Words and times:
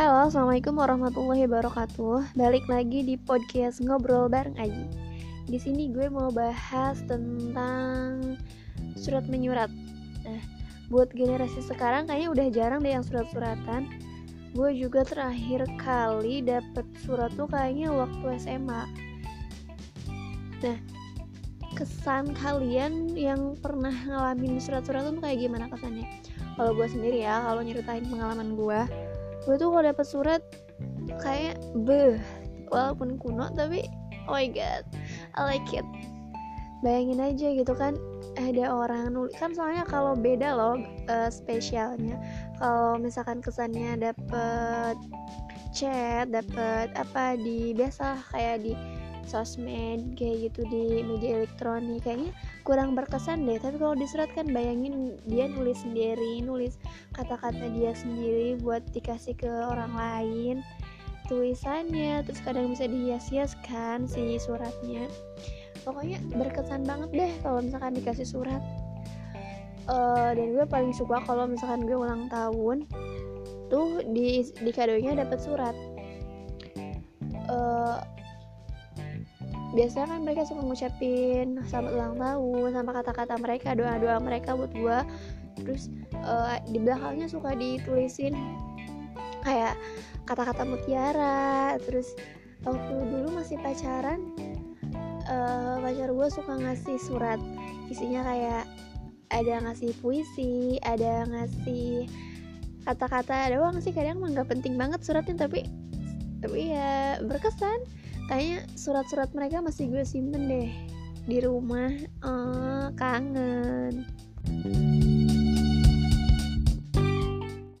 Halo, 0.00 0.32
assalamualaikum 0.32 0.80
warahmatullahi 0.80 1.44
wabarakatuh. 1.44 2.32
Balik 2.32 2.64
lagi 2.72 3.04
di 3.04 3.20
podcast 3.20 3.84
ngobrol 3.84 4.32
bareng 4.32 4.56
Aji. 4.56 4.88
Di 5.44 5.60
sini 5.60 5.92
gue 5.92 6.08
mau 6.08 6.32
bahas 6.32 7.04
tentang 7.04 8.40
surat 8.96 9.28
menyurat. 9.28 9.68
Nah, 10.24 10.40
buat 10.88 11.12
generasi 11.12 11.60
sekarang 11.60 12.08
kayaknya 12.08 12.32
udah 12.32 12.46
jarang 12.48 12.80
deh 12.80 12.96
yang 12.96 13.04
surat-suratan. 13.04 13.92
Gue 14.56 14.72
juga 14.72 15.04
terakhir 15.04 15.68
kali 15.76 16.48
dapet 16.48 16.88
surat 17.04 17.28
tuh 17.36 17.52
kayaknya 17.52 17.92
waktu 17.92 18.40
SMA. 18.40 18.88
Nah, 20.64 20.78
kesan 21.76 22.32
kalian 22.40 23.12
yang 23.20 23.52
pernah 23.60 23.92
ngalamin 24.08 24.64
surat-surat 24.64 25.04
tuh 25.04 25.20
kayak 25.20 25.44
gimana 25.44 25.68
kesannya? 25.68 26.08
Kalau 26.56 26.72
gue 26.72 26.88
sendiri 26.88 27.20
ya, 27.20 27.44
kalau 27.44 27.60
nyeritain 27.60 28.08
pengalaman 28.08 28.56
gue, 28.56 28.80
gue 29.46 29.54
tuh 29.56 29.68
kalau 29.72 29.84
dapet 29.84 30.06
surat 30.06 30.42
kayak 31.20 31.56
beh 31.84 32.20
walaupun 32.70 33.18
kuno 33.18 33.50
tapi 33.56 33.88
oh 34.28 34.34
my 34.36 34.46
god 34.48 34.84
I 35.36 35.40
like 35.46 35.70
it. 35.72 35.86
Bayangin 36.80 37.20
aja 37.20 37.48
gitu 37.52 37.76
kan 37.76 37.92
ada 38.40 38.72
orang 38.72 39.12
nulis 39.12 39.36
kan 39.36 39.52
soalnya 39.52 39.84
kalau 39.84 40.16
beda 40.16 40.56
loh 40.56 40.80
uh, 41.12 41.28
spesialnya. 41.28 42.16
Kalau 42.56 42.96
misalkan 42.96 43.44
kesannya 43.44 44.00
dapet 44.00 44.96
chat 45.70 46.26
dapet 46.32 46.90
apa 46.98 47.38
di 47.38 47.70
biasa 47.76 48.18
kayak 48.32 48.66
di 48.66 48.72
sosmed 49.26 50.16
kayak 50.16 50.50
gitu 50.50 50.64
di 50.68 51.02
media 51.04 51.42
elektronik. 51.42 52.04
Kayaknya 52.04 52.32
kurang 52.62 52.94
berkesan 52.94 53.44
deh. 53.44 53.58
Tapi 53.58 53.76
kalau 53.76 53.96
di 53.96 54.06
surat 54.08 54.30
kan 54.32 54.48
bayangin 54.48 55.16
dia 55.26 55.48
nulis 55.48 55.80
sendiri 55.82 56.44
nulis 56.44 56.76
kata-kata 57.16 57.72
dia 57.74 57.92
sendiri 57.96 58.60
buat 58.60 58.84
dikasih 58.94 59.36
ke 59.36 59.48
orang 59.48 59.92
lain. 59.96 60.56
Tulisannya 61.30 62.26
terus 62.26 62.42
kadang 62.42 62.74
bisa 62.74 62.90
dihias-hiaskan 62.90 64.10
si 64.10 64.38
suratnya. 64.42 65.06
Pokoknya 65.86 66.18
berkesan 66.34 66.84
banget 66.84 67.10
deh 67.14 67.32
kalau 67.40 67.62
misalkan 67.62 67.94
dikasih 67.96 68.26
surat. 68.26 68.62
Uh, 69.88 70.30
dan 70.36 70.54
gue 70.54 70.66
paling 70.70 70.94
suka 70.94 71.18
kalau 71.24 71.50
misalkan 71.50 71.82
gue 71.82 71.96
ulang 71.96 72.30
tahun 72.30 72.86
tuh 73.72 74.02
di 74.10 74.44
di 74.60 74.70
kadonya 74.70 75.18
dapat 75.18 75.38
surat. 75.40 75.74
Uh, 77.50 77.98
biasanya 79.70 80.16
kan 80.16 80.20
mereka 80.26 80.42
suka 80.46 80.66
ngucapin 80.66 81.62
selamat 81.70 81.92
ulang 81.94 82.14
tahun 82.18 82.70
sama 82.74 82.90
kata-kata 82.90 83.34
mereka 83.38 83.68
doa-doa 83.78 84.18
mereka 84.18 84.58
buat 84.58 84.72
gue 84.74 84.98
terus 85.62 85.92
uh, 86.26 86.58
di 86.66 86.78
belakangnya 86.82 87.30
suka 87.30 87.54
ditulisin 87.54 88.34
kayak 89.44 89.76
kata-kata 90.28 90.62
mutiara. 90.62 91.76
Terus 91.82 92.14
waktu 92.62 92.92
dulu 93.10 93.34
masih 93.34 93.56
pacaran 93.60 94.20
uh, 95.26 95.80
pacar 95.80 96.10
gue 96.12 96.28
suka 96.30 96.52
ngasih 96.60 96.98
surat. 97.00 97.40
Isinya 97.90 98.22
kayak 98.22 98.64
ada 99.30 99.54
ngasih 99.62 99.94
puisi 100.02 100.78
ada 100.82 101.26
ngasih 101.26 102.06
kata-kata 102.86 103.54
doang 103.54 103.78
sih. 103.82 103.90
Kadang 103.90 104.22
emang 104.22 104.38
gak 104.38 104.50
penting 104.50 104.78
banget 104.78 105.02
suratnya 105.02 105.34
tapi 105.34 105.66
tapi 106.40 106.72
ya 106.72 107.20
berkesan 107.20 107.84
kayaknya 108.30 108.62
surat-surat 108.78 109.34
mereka 109.34 109.58
masih 109.58 109.90
gue 109.90 110.06
simpen 110.06 110.46
deh 110.46 110.70
di 111.26 111.42
rumah. 111.42 111.90
Oh, 112.22 112.86
kangen 112.94 114.06